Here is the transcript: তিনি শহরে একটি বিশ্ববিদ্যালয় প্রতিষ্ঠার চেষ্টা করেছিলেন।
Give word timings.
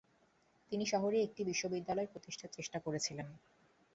তিনি 0.71 0.85
শহরে 0.85 1.17
একটি 1.21 1.41
বিশ্ববিদ্যালয় 1.43 2.11
প্রতিষ্ঠার 2.13 2.53
চেষ্টা 2.53 2.77
করেছিলেন। 2.79 3.27